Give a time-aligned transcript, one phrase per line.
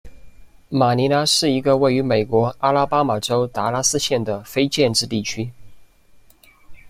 [0.69, 5.53] 马尼拉是一个位于美国阿拉巴马州达拉斯县的非建制地区。